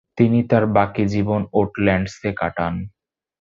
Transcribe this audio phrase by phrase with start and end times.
[0.17, 2.73] তিনি তার বাকি জীবন ওটল্যান্ডসে কাটান।